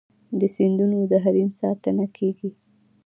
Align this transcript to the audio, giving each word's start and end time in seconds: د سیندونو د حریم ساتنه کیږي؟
د 0.39 0.41
سیندونو 0.55 0.97
د 1.11 1.13
حریم 1.23 1.49
ساتنه 1.59 2.05
کیږي؟ 2.17 2.49